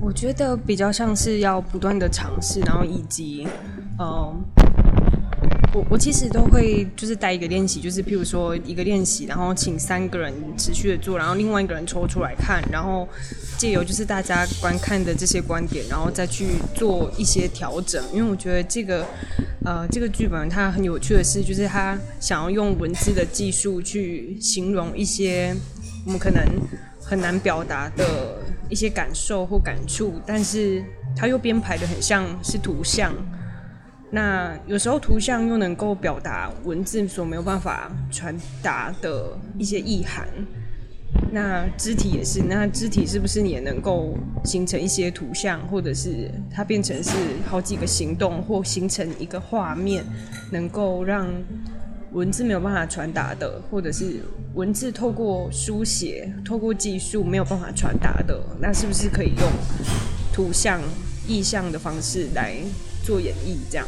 [0.01, 3.47] 我觉得比较像是要不断的尝试，然后以及，
[3.99, 4.43] 嗯。
[5.73, 13.07] 我我其实都会就是带一个练习，就是譬如说一个练习，然后请三个人持续的做，然后另外一个人抽出来看，然后
[13.57, 18.01] 借由就是大家观看的这些观点，然后再去做一些调整。
[18.13, 19.05] 因为我觉得这个
[19.65, 25.53] 呃这个剧本它很有趣的是，就是它想要用文字的技术去形容一些
[26.05, 26.41] 我们可能
[27.01, 28.37] 很难表达的
[28.69, 30.81] 一些感受或感触，但是
[31.17, 33.13] 它又编排的很像是图像。
[34.15, 40.25] 那有时候图像又能够表达文字所没有办法传达的一些意涵，
[41.33, 47.11] 那肢体也是，那肢体是不是也能够形成一些图像，或者是它变成是
[47.45, 50.01] 好几个行动，或形成一个画面，
[50.49, 51.27] 能够让
[52.13, 54.21] 文字没有办法传达的，或者是
[54.53, 59.51] 文字透过书写、透过技术没有办法传达的，那是不是可以用
[60.31, 60.79] 图像、
[61.27, 62.55] 意象的方式来？
[63.05, 63.85] 做演绎这样，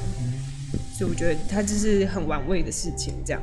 [0.98, 3.14] 所以我觉得他这是很玩味的事情。
[3.24, 3.40] 这样，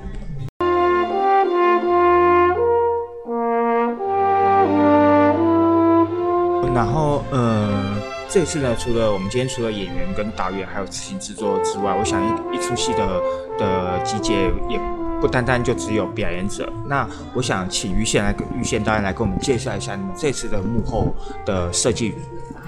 [6.74, 7.94] 然后呃，
[8.28, 13.22] 这次呢，除了我们今天除了演员跟导演还有执行制作之外，我想一一出戏的
[13.56, 14.80] 的集结也
[15.20, 16.68] 不单单就只有表演者。
[16.88, 21.14] 那我想请于宪来，于宪导演来跟我们介绍一下你们这次的幕后
[21.46, 22.16] 的设计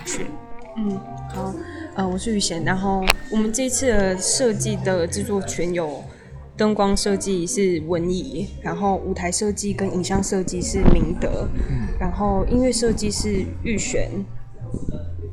[0.05, 0.29] 群。
[0.77, 0.96] 嗯，
[1.35, 1.53] 好。
[1.96, 2.62] 呃，我是雨贤。
[2.62, 6.04] 然后我们这次的设计的制作权有
[6.54, 11.48] 灯光设计是文怡，然后舞台设计跟影像设计是明德，
[11.98, 14.11] 然后音乐设计是玉璇，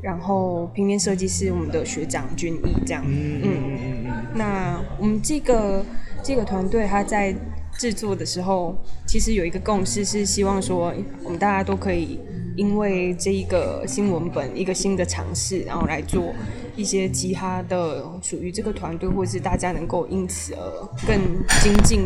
[0.01, 3.03] 然后平面设计是我们的学长君毅这样。
[3.05, 4.25] 嗯嗯嗯嗯。
[4.33, 5.85] 那我们这个
[6.23, 7.35] 这个团队他在
[7.77, 8.73] 制作的时候，
[9.05, 10.93] 其实有一个共识是希望说，
[11.25, 12.21] 我们大家都可以
[12.55, 16.33] 因为这一个新文本一个新的尝试，然后来做
[16.75, 20.61] 一些其他的属于这个团队，或是大家能够因此而
[21.07, 21.17] 更
[21.61, 22.03] 精进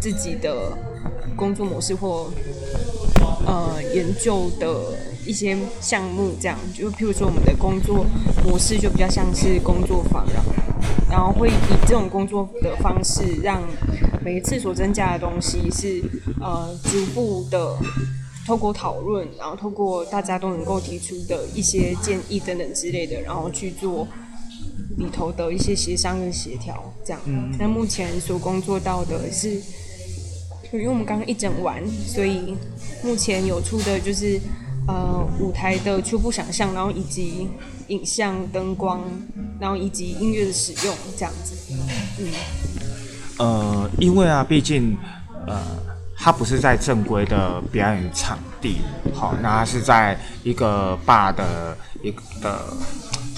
[0.00, 0.76] 自己的
[1.36, 2.30] 工作模式或
[3.46, 8.04] 呃研究的一些项目，这样就譬如说我们的工作
[8.44, 10.44] 模式就比较像是工作坊，了
[11.10, 11.52] 然后会以
[11.86, 13.62] 这种工作的方式，让
[14.24, 16.02] 每一次所增加的东西是
[16.40, 17.76] 呃逐步的
[18.46, 24.06] 透过讨论，然后透过大家都能够提出的一些建议等等之类的，然后去做
[24.98, 27.20] 里头的一些协商跟协调，这样。
[27.58, 29.50] 那目前所工作到的是，
[30.72, 32.56] 因为我们刚刚一整完，所以
[33.02, 34.40] 目前有出的就是
[34.86, 37.48] 呃舞台的初步想象，然后以及
[37.88, 39.02] 影像、灯光，
[39.60, 41.74] 然后以及音乐的使用这样子。
[42.20, 42.30] 嗯，
[43.38, 44.96] 呃，因为啊，毕竟
[45.46, 45.60] 呃，
[46.26, 48.78] 它不是在正规的表演场地，
[49.14, 52.64] 好，那它是在一个坝的一个的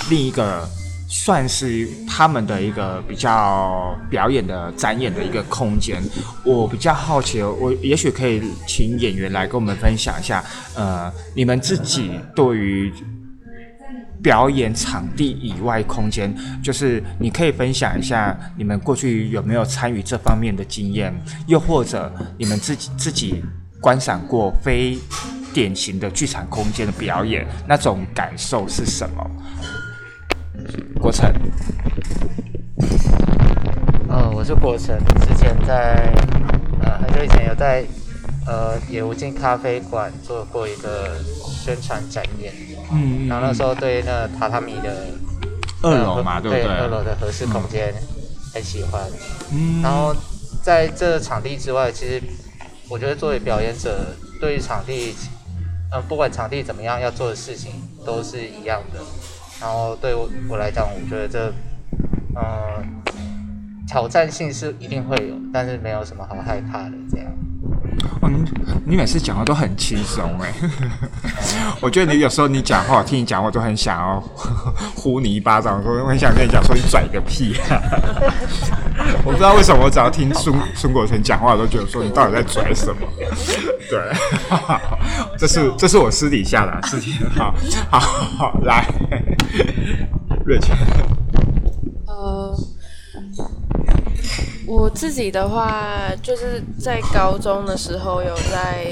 [0.08, 0.66] 另一个，
[1.06, 6.02] 算是他们的一个比较表演的展演的一个空间。
[6.42, 10.42] 我比较好奇，我也许可以请演员来跟我们分享一下，
[10.74, 12.90] 呃，你们自己对于
[14.22, 21.14] 表演场地以外空间，就是你可以分享一下你们过去有没有参与这方面的经验，
[21.46, 23.44] 又或者你们自己自己
[23.80, 24.98] 观赏过非
[25.52, 29.30] 典型的剧场空间的表演，那种感受是什么？
[31.00, 31.32] 国成，
[34.08, 36.12] 呃，我是国成，之前在
[36.82, 37.84] 呃很久以前有在
[38.46, 41.16] 呃野无尽咖啡馆做过一个
[41.68, 42.50] 宣传展演，
[42.90, 45.06] 嗯然后那时候对那榻榻米的
[45.82, 46.64] 二楼对不对？
[46.64, 47.92] 二楼的合适空间
[48.54, 49.02] 很喜欢。
[49.52, 50.14] 嗯然后
[50.62, 52.22] 在这场地之外，其实
[52.88, 55.14] 我觉得作为表演者，对于场地，
[55.92, 59.00] 嗯、不管场地怎么样，要做的事情都是一样的。
[59.60, 61.52] 然后对我我来讲，我觉得这，
[62.34, 63.02] 嗯、
[63.86, 67.26] 挑战性是一定会有，但是没有什么好害怕的这样。
[68.28, 68.44] 你
[68.84, 70.52] 你每次讲话都很轻松哎，
[71.80, 74.20] 我觉得你有时候你讲话，我听你讲话都很想要
[74.94, 77.80] 呼你一巴掌，我很想跟你讲说你拽个屁、啊。
[79.24, 83.06] 我不知道为什么，我只要听孙孙国成讲话，我都觉得说你到底在拽什么？
[83.88, 84.12] 对，
[85.38, 87.14] 这是这是我私底下的事情。
[87.36, 87.54] 好，
[87.90, 88.86] 好，好，来，
[90.44, 90.76] 瑞全，
[92.06, 92.54] 呃，
[94.68, 98.84] 我自己的话，就是在高中的时候有在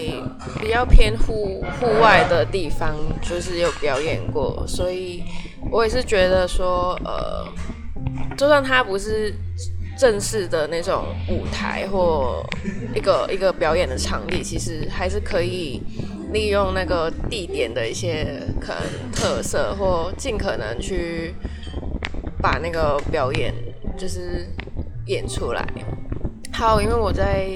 [0.59, 5.23] 比较偏户户外的地方，就是有表演过，所以
[5.71, 7.47] 我也是觉得说，呃，
[8.39, 9.35] 就算它不是
[9.99, 12.43] 正式的那种舞台或
[12.95, 15.83] 一个一个表演的场地，其实还是可以
[16.33, 21.35] 利用那个地点的一些可能特色，或尽可能去
[22.41, 23.53] 把那个表演
[23.99, 24.49] 就是
[25.07, 25.67] 演出来。
[26.53, 27.47] 还有，因为我在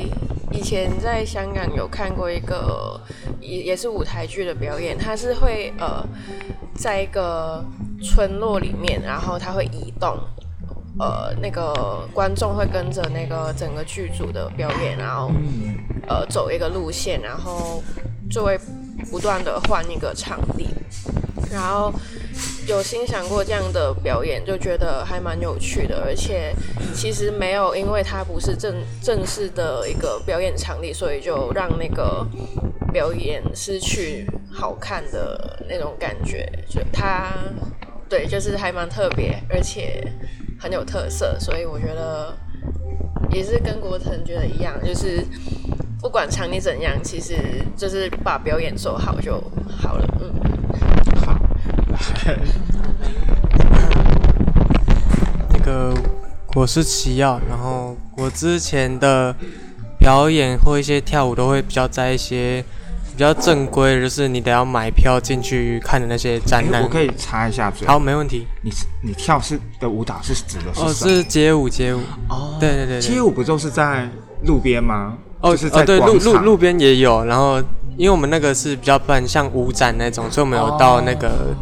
[0.53, 3.01] 以前在香港有看过一个
[3.41, 6.05] 也也是舞台剧的表演，它是会呃
[6.75, 7.65] 在一个
[8.03, 10.19] 村落里面，然后它会移动。
[10.99, 15.31] 呃，那个观众会跟着那个整个剧组的表演，然后
[16.07, 17.83] 呃走一个路线，然后
[18.29, 18.59] 就会
[19.11, 20.69] 不断的换一个场地，
[21.51, 21.91] 然后
[22.67, 26.55] 有欣赏过这样的表演，就觉得还蛮有趣的，而且
[26.95, 32.27] 其实没有因为它不是正正式的一个表演场地，所以就让那个
[32.93, 37.33] 表演失去好看的那种感觉，就它
[38.09, 40.05] 对，就是还蛮特别，而且
[40.59, 42.37] 很有特色，所以我觉得
[43.33, 45.25] 也是跟国腾觉得一样，就是
[46.01, 47.37] 不管场地怎样，其实
[47.77, 49.43] 就是把表演做好就
[49.81, 50.07] 好了。
[50.21, 50.33] 嗯，
[55.53, 55.95] 那个
[56.55, 59.35] 我是奇耀，然后我之前的
[59.99, 62.65] 表演或一些跳舞都会比较在一些
[63.13, 66.83] 比较正规的，就是你得要买票进去看的那些展览。
[66.83, 67.87] 我可以插一下嘴。
[67.87, 68.47] 好，没问题。
[68.63, 68.71] 你
[69.03, 70.93] 你跳是的舞蹈是指的是哦？
[70.93, 72.01] 是街舞，街舞。
[72.29, 74.09] 哦对对对对街舞不就是在
[74.45, 75.19] 路边吗？
[75.41, 77.59] 哦，就是在哦，对，路广场路路边也有，然后
[77.97, 81.55] 因为我们那个是比较办像舞展那种，所以我们有到那个、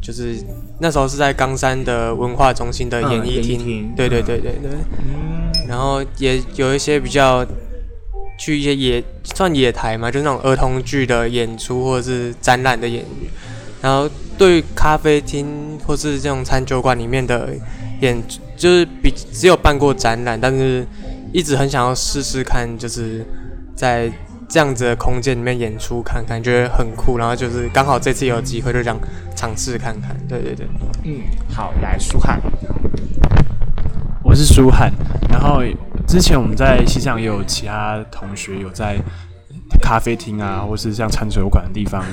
[0.00, 0.36] 就是
[0.78, 5.68] 那时候是在冈山的文化中心的嗯演艺厅，对对对对对对。
[5.68, 7.46] 然后也有一些比较
[8.38, 13.30] 去一些野算野台嘛，就是那种儿童剧的演出或者是展览的演员。
[13.82, 17.48] 然后对咖啡厅或是这种餐酒馆里面的
[18.00, 18.22] 演，
[18.56, 20.86] 就是比只有办过展览，但是
[21.32, 23.24] 一直很想要试试看，就是
[23.74, 24.10] 在
[24.48, 27.16] 这样子的空间里面演出看看，觉得很酷。
[27.16, 28.98] 然后就是刚好这次有机会，就这样
[29.40, 30.14] 尝试看看。
[30.28, 30.66] 对对对。
[31.04, 32.38] 嗯，好，来舒汉，
[34.22, 34.92] 我是舒汉，
[35.30, 35.62] 然后
[36.06, 38.98] 之前我们在西藏也有其他同学有在
[39.80, 42.04] 咖啡厅啊，或是像餐酒馆的地方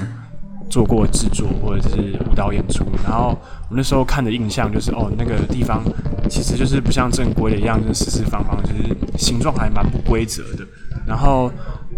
[0.70, 3.38] 做过制作或者是舞蹈演出，然后
[3.70, 5.84] 我那时候看的印象就是，哦，那个地方
[6.30, 10.66] 其实就是不像正规的一样，就是四四方方，就是形状还蛮不规则的。
[11.06, 11.52] 然后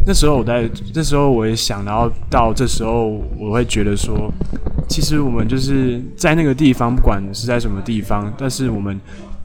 [0.06, 4.32] 那时候我在那时候我也想，然后到这时候我会觉得说，
[4.88, 9.00] 其实我们就是在那个地方，不管是在什么地方，但是我们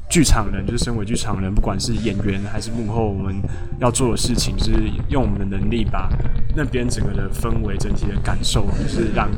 [0.09, 3.35] 剧场人，就是身为剧场人，不管是演员还是幕后，我们
[3.79, 4.73] 要做的事情，就是
[5.09, 6.09] 用我们的能力把
[6.57, 9.29] 那边整个的氛围、整体的感受，就是让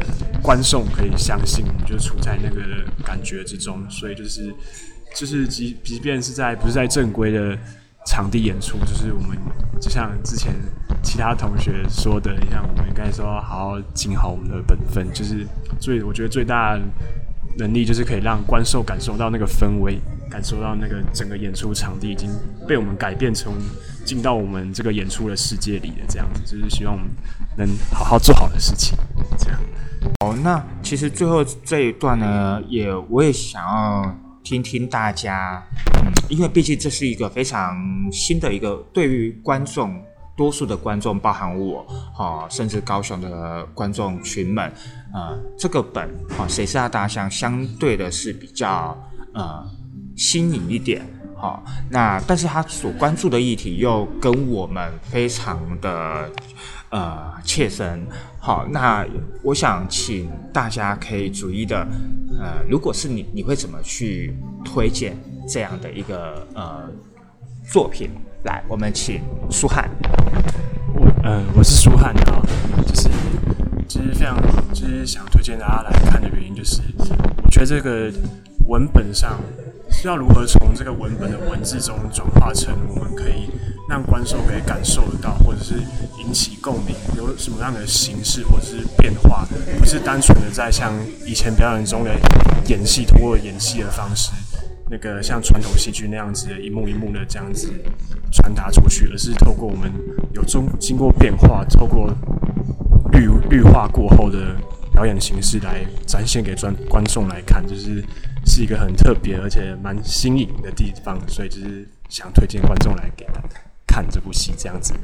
[0.42, 2.62] 观众可以相信，就处在那个
[3.04, 3.78] 感觉之中。
[3.88, 4.52] 所以就是
[5.14, 7.58] 就是即即便是在不是在正规的
[8.06, 9.36] 场地演出，就是我们
[9.80, 10.54] 就像之前
[11.02, 15.46] 其他同学说的一样，我们应该说好好尽好我们的本分，就是
[15.78, 16.80] 最我觉得最大的
[17.58, 19.98] 能力就是可以让观众感受到那个氛围，
[20.30, 22.30] 感受到那个整个演出场地已经
[22.66, 23.52] 被我们改变成
[24.04, 27.08] 进到我们这个演出的世界里的这样子，就是希望我们
[27.56, 28.96] 能好好做好的事情，
[29.38, 29.58] 这样。
[30.20, 34.16] 哦，那其实最后这一段呢，也我也想要
[34.46, 35.60] 听听大家，
[36.04, 37.76] 嗯，因为毕竟这是一个非常
[38.12, 40.00] 新的一个对于观众。
[40.36, 41.82] 多数的观众，包含我，
[42.14, 44.70] 哈、甚至高雄的观众群们，
[45.14, 46.06] 呃，这个本，
[46.36, 48.94] 哈、谁是他大象，相对的是比较
[49.32, 49.66] 呃
[50.14, 51.00] 新颖一点，
[51.38, 56.30] 好、那但是他所关注的议题又跟我们非常的
[56.96, 58.06] 呃切身，
[58.40, 59.04] 好，那
[59.42, 61.86] 我想请大家可以逐一的，
[62.40, 65.14] 呃，如果是你，你会怎么去推荐
[65.46, 66.88] 这样的一个呃
[67.70, 68.08] 作品？
[68.44, 69.90] 来，我们请舒汉。
[70.94, 72.40] 我呃，我是舒汉啊，
[72.86, 73.10] 就是
[73.86, 74.34] 就是非常
[74.72, 76.80] 就是想推荐大家来看的原因，就是
[77.44, 78.10] 我觉得这个
[78.68, 79.38] 文本上
[80.06, 83.50] 要如何从这个文本的文字中转化成我们可以
[83.88, 85.74] 让观众可以感受得到，或者是
[86.20, 89.46] 引起共鸣，有什么样的形式或者是变化，
[89.80, 90.92] 不是单纯的在像
[91.26, 92.12] 以前表演中的
[92.68, 94.30] 演戏，通过演戏的方式。
[94.88, 97.68] 那个像传统戏剧那样子的一幕一幕的这样子
[98.32, 99.90] 传达出去，而是透过我们
[100.34, 102.12] 有中经过变化，透过
[103.10, 104.54] 绿绿化过后的
[104.92, 108.04] 表演形式来展现给观观众来看，就是
[108.46, 113.26] 是一个很特别而且蛮新颖的地方，所以就是想推荐观众来给
[113.86, 114.94] 看这部戏这样子。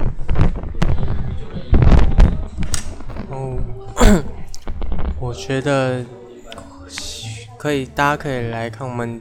[3.29, 3.59] 哦，
[5.21, 6.05] 我觉得
[7.59, 9.21] 可以，大家可以来看我们。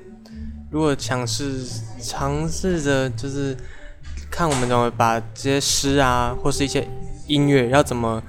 [0.70, 1.66] 如果尝试
[2.02, 3.54] 尝试着就是
[4.30, 6.88] 看我们怎么把这些诗啊，或是一些
[7.28, 8.24] 音乐要怎么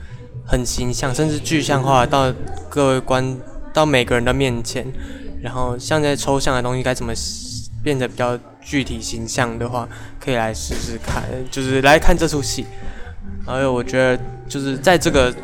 [0.44, 2.34] 很形象，甚至具象化到
[2.68, 3.38] 各位观
[3.72, 4.84] 到每个人的面前，
[5.42, 7.12] 然后像这些抽象的东西该怎么
[7.82, 12.64] 变得比较具体形象的话，可以来试试看，就是来看这出戏。
[13.44, 15.34] 还有我觉得就是在这个，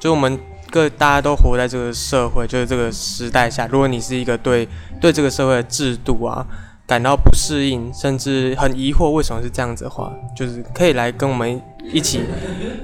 [0.00, 0.38] 就我们。
[0.68, 3.68] 各大家都活在这个社会，就是这个时代下。
[3.68, 4.68] 如果你是一个对
[5.00, 6.44] 对这个社会的制度啊
[6.86, 12.20] 感到不适应，甚至很疑惑为什么是这样子的话，就是可以来跟我们一起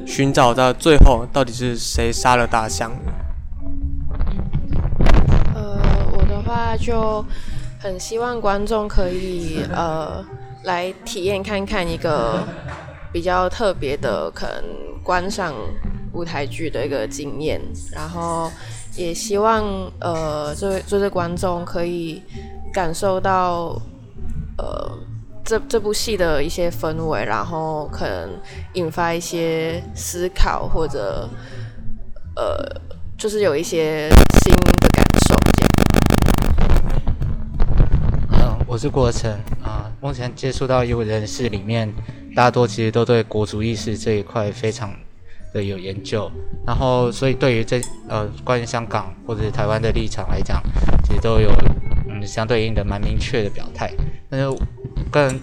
[0.06, 2.92] 寻找到最后到底是谁杀了大象。
[6.72, 7.22] 他就
[7.78, 10.24] 很希望观众可以呃
[10.64, 12.42] 来体验看看一个
[13.12, 14.64] 比较特别的可能
[15.02, 15.54] 观赏。
[16.14, 17.58] 舞台剧的一个经验，
[17.90, 18.52] 然后
[18.96, 19.64] 也希望
[19.98, 22.22] 呃，这位就是观众可以
[22.70, 23.80] 感受到
[24.58, 24.92] 呃
[25.42, 28.28] 这这部戏的一些氛围，然后可能
[28.74, 31.26] 引发一些思考，或者
[32.36, 32.82] 呃，
[33.16, 34.10] 就是有一些
[34.44, 35.34] 新的感受。
[38.32, 39.30] 嗯，我是郭成
[39.62, 41.92] 啊，目前接触到业务人士里面，
[42.34, 44.90] 大多其实都对国族意识这一块非常。
[45.52, 46.32] 的有研究，
[46.66, 50.62] 然后所以对于这呃关于香港或者台湾的立场来讲，
[51.04, 51.50] 其实都有
[52.08, 53.92] 嗯相对应的蛮明确的表态。
[54.30, 54.46] 但是
[55.10, 55.38] 更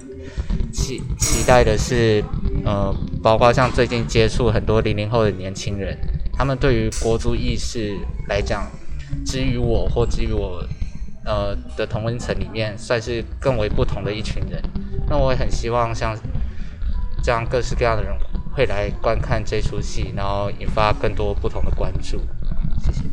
[0.73, 2.23] 期期待的是，
[2.65, 5.95] 呃，包括像最近接触很多零零后的年轻人，
[6.34, 7.95] 他们对于国族意识
[8.27, 8.65] 来讲，
[9.23, 10.63] 至于我或至于我
[11.30, 14.59] 呃的同温层里面，算是更为不同的一群人。
[15.07, 16.17] 那我也很希望像
[17.21, 18.11] 这样各式各样的人
[18.55, 22.19] 会来观看这出戏，然后引发更多不同的关注。
[22.84, 23.03] 谢谢。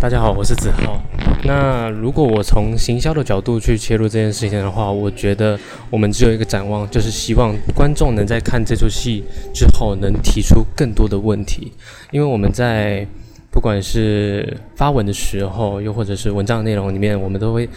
[0.00, 1.00] 大家好，我是子浩。
[1.44, 5.56] 那如果我从行销的角度去切入这件事情的话，我觉得
[5.90, 9.24] 我们只有一个展望，就是希望观众能在看这出戏
[9.54, 11.72] 之后，能提出更多的问题。
[12.10, 13.06] 因为我们在
[13.52, 17.68] 不管是发文的时候，又或者是文章内容里面，我们都会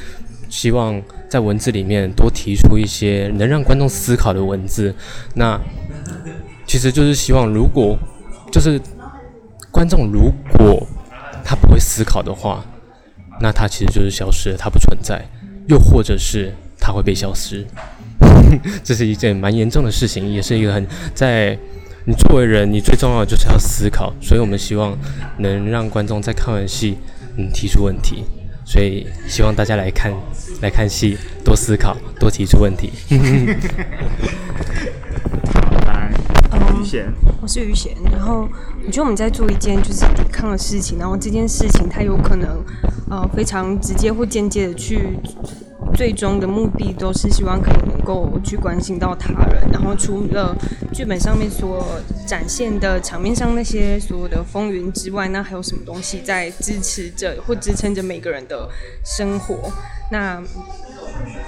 [0.50, 1.00] 希望
[1.30, 4.96] 在文字里面多提出一些能让观众思考的文字。
[5.34, 5.60] 那
[6.66, 7.98] 其实就是希望，如果
[8.52, 8.80] 就是
[9.70, 10.88] 观众如果
[11.44, 12.64] 他不会思考的话，
[13.42, 15.24] 那他其实就是消失了，他不存在，
[15.68, 17.68] 又或者是他会被消失，
[18.82, 21.60] 这是一件蛮严重的事情，也是一个很在
[22.08, 24.96] 你作为人，你最重要的就是要思考，所以我们希望
[25.40, 27.00] 能让观众在看完戏，
[27.36, 28.24] 嗯，提出问题，
[28.64, 30.14] 所以希望大家来看
[30.62, 32.92] 来看戏，多思考，多提出问题。
[36.86, 37.12] 贤，
[37.42, 38.48] 我是于贤，然后
[38.86, 42.64] 我觉得我们在做一件就是抵抗的事情，然后这件事情它有可能
[43.10, 45.18] 呃非常直接或间接的去，
[45.96, 50.56] 最终的目的都是希望可以能够去关心到他人，然后除了
[50.94, 51.86] 剧本上面所
[52.26, 58.70] 展现的场面上那些所有的风云之外，那还有什么东西在支持着或支撑着每个人的
[59.04, 59.72] 生活？
[60.12, 60.42] 那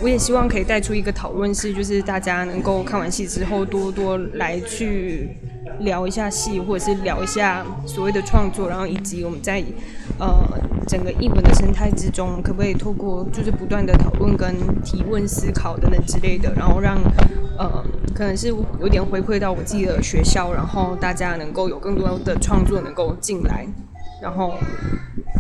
[0.02, 5.30] 我也希望可以带出一个讨论，是就是大家能够看完戏之后多多来去
[5.80, 9.64] 聊一下戏，或者是聊一下所谓的创作，然后以及我们在
[10.20, 10.28] 呃
[10.88, 16.98] 整个译文的生态之中，可不可以透过就是不断的讨论跟提问、思考等等之类的，然后让
[17.58, 17.84] 呃
[18.16, 18.48] 可能是
[18.80, 23.68] 有点回馈到我自己的学校，然后大家能够有更多的创作能够进来，
[24.22, 24.56] 然后。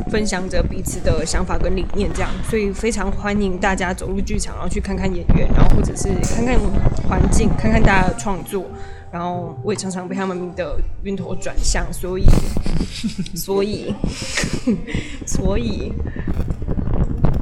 [0.09, 6.57] 分享着彼此的想法跟理念，这样，所以非常欢迎大家走入剧场，然后去看看演员，然后或者是看看
[7.09, 8.65] 环境，看看大家的创作。
[9.11, 12.25] 然后我也常常被他们的晕头转向，所以，
[13.35, 13.93] 所以，
[15.25, 15.91] 所以，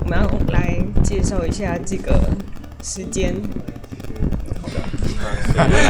[0.04, 2.20] 我们要来介绍一下这个
[2.82, 3.36] 时间。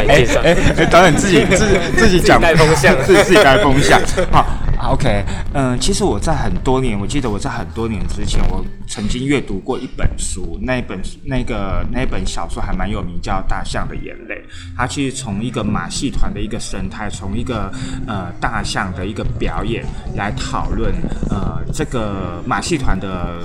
[0.06, 0.42] 来介绍。
[0.42, 1.66] 哎哎，导演自己自
[1.98, 4.00] 自己讲风向自己自己带风向。
[4.32, 4.46] 好
[4.92, 5.24] ，OK，
[5.54, 14.36] 嗯，其实我在很多年，我记得我在很多年之前，我曾经阅读过一本书，那一本那个那本小说还蛮有名，叫《大象的眼泪》。
[14.78, 17.72] 它其实从一个马戏团的一个生态，从一个
[18.08, 20.94] 呃大象的一个表演来讨论
[21.30, 23.40] 呃这个马戏团的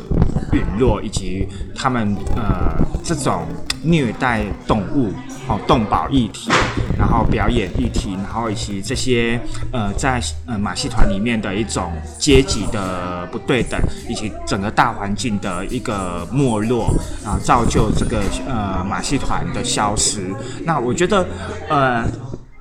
[0.53, 3.47] 陨落，以及他们呃这种
[3.83, 5.13] 虐待动物
[5.49, 6.51] 哦动保议题，
[6.99, 9.41] 然后表演议题，然后以及这些
[9.73, 16.95] 呃在呃马戏团里面的一种阶级的不对等，以及整个大环境的一个没落
[17.25, 20.33] 啊，造就这个呃马戏团的消失。
[20.65, 21.27] 那我觉得
[21.69, 22.05] 呃。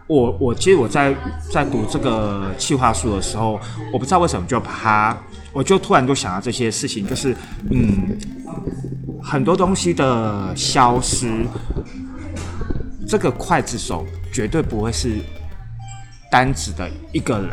[0.10, 1.14] 我我其实我在
[1.54, 3.60] 在读这个企划书的时候，
[3.94, 5.16] 我不知道为什么就把它，
[5.52, 7.36] 我就突然就想到这些事情，就是
[7.72, 8.18] 嗯，
[9.22, 11.46] 很多东西的消失，
[13.08, 15.18] 这个刽子手绝对不会是
[16.32, 17.50] 单指的一个人，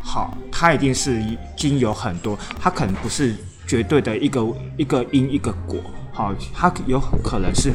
[0.00, 1.20] 好，他一定是
[1.56, 3.34] 经由很多，他可能不是
[3.66, 4.46] 绝对的一个
[4.76, 5.80] 一个因一个果，
[6.12, 7.72] 好，他有可能是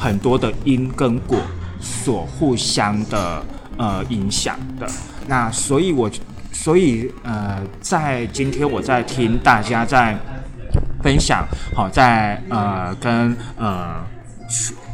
[0.00, 1.38] 很多的因跟果
[1.80, 3.44] 所互相的
[3.76, 4.88] 呃影响的。
[5.28, 6.08] 那所以我，
[6.62, 10.16] 所以呃，在今天我在听大家在
[11.02, 14.04] 分享，好，在呃跟呃。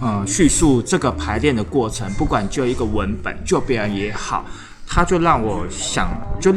[0.00, 4.46] 呃叙述这个排练的过程，不管就一个文本，就表演也好，
[4.86, 6.08] 它就让我想，
[6.40, 6.54] 就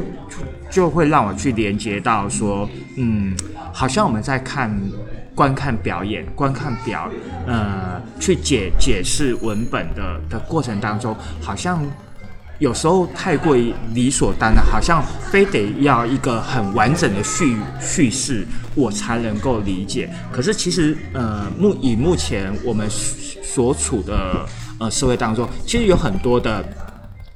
[0.72, 3.36] 就会让我去连接到说，嗯，
[3.74, 4.74] 好像我们在看
[5.36, 7.10] 观看表演、观看表，
[7.46, 11.86] 呃，去解解释文本的的过程当中，好像
[12.60, 20.10] 有时候太过于理所当然，好像非得要一个很完整的叙叙事，我才能够理解。
[20.32, 24.46] 可是其实，呃，目以目前我们所处的
[24.80, 26.64] 呃社会当中，其实有很多的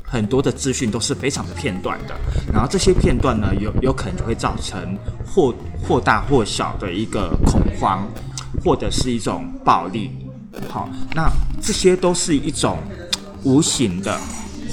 [0.02, 2.16] 很多的资讯都是非常的片段的，
[2.54, 5.54] 然后这些片段呢，有有可能就会造成或
[5.84, 8.08] 或大或小的一个恐慌，
[8.64, 10.12] 或者是一种暴力。
[10.70, 11.30] 好，那
[11.62, 12.78] 这些都是一种
[13.44, 14.18] 无形的。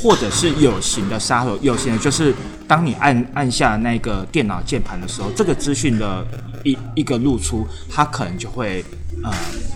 [0.02, 2.34] 或者是有形的杀手，有形的就是
[2.68, 6.26] 当你按按下那个电脑键盘的时候，这个资讯的
[6.64, 8.84] 一一个露出，它可能就会
[9.24, 9.32] 呃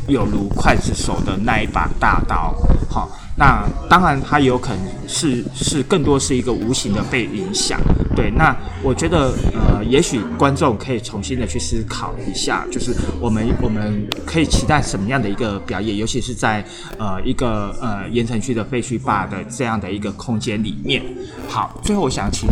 [0.07, 2.55] 有如刽子手的那一把大刀，
[2.89, 3.09] 好。
[3.41, 7.80] 那当然，它有可能是是更多是一个无形的被影响。
[8.14, 16.62] 对，那我觉得呃，也许观众可以重新的去思考一下，就是我们我们可以期待什么样的一个表演，尤其是在
[16.99, 21.03] 呃一个呃盐城区的废墟坝的这样的一个空间里面。
[21.49, 22.47] 好，最后我想请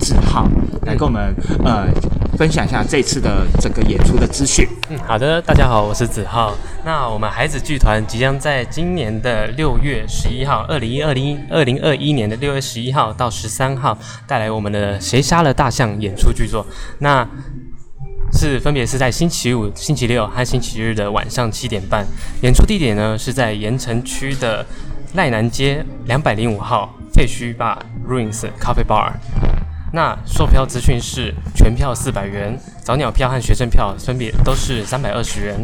[0.00, 0.46] 子浩
[0.84, 1.34] 来跟我们
[1.64, 1.88] 呃
[2.36, 4.66] 分享一下这次的整个演出的资讯。
[4.90, 6.54] 嗯，好的，大家好，我是子浩。
[6.84, 16.66] 那我们孩子剧团即将在今年的六月十一号，二零一二零二零二一年的六月十一号到十三号，带来我们的《谁杀了大象》演出剧作。
[16.98, 17.26] 那
[18.32, 22.04] 是分别是在星期五、星期六和星期日的晚上七点半。
[22.42, 24.66] 演出地点呢是在盐城区的
[25.14, 27.78] 赖南街两百零五号废墟吧
[28.08, 29.12] Ruins Coffee Bar。
[29.94, 35.54] 那售票资讯是全票四百元，早鸟票和学生票分别都是三百二十元，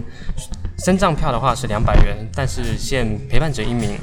[0.78, 3.98] 升帐票的话是两百元，但是限陪伴者一名。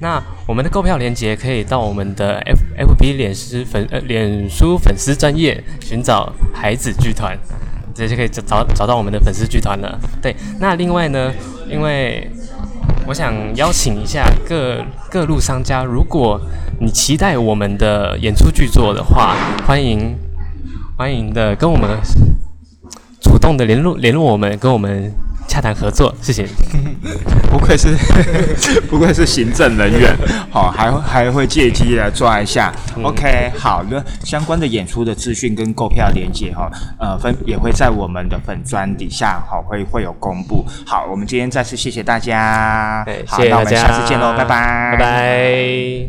[0.00, 7.38] 那我们的购票链接可以到我们的 F F B 脸书粉呃脸书粉丝专业寻找孩子剧团，
[7.94, 9.96] 直接就可以找找找到我们的粉丝剧团了。
[10.20, 11.32] 对，那另外呢，
[11.70, 12.28] 因为
[13.08, 16.38] 我想邀请一下各各路商家，如果
[16.78, 19.34] 你期待我们的演出剧作的话，
[19.66, 20.14] 欢迎
[20.94, 21.88] 欢迎的跟我们
[23.18, 25.10] 主动的联络联络我们，跟我们
[25.48, 26.46] 洽谈合作，谢谢。
[27.50, 27.88] 不愧是
[28.90, 30.14] 不愧是行政人员，
[30.50, 32.72] 好，还还会借机来抓一下。
[33.02, 36.70] OK，好的，相关的演出的资讯跟购票链接哈，
[37.00, 40.64] 呃，分也会在我们的粉砖底下好会会有公布。
[40.86, 46.06] 好，我们今天再次谢谢大家，好，谢谢，那我们下次见喽，拜拜，拜拜。